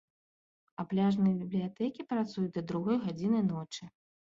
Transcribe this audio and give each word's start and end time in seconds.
А 0.83 0.85
пляжныя 0.93 1.35
бібліятэкі 1.43 2.07
працуюць 2.15 2.51
да 2.57 2.65
другой 2.73 3.01
гадзіны 3.07 3.45
ночы. 3.53 3.83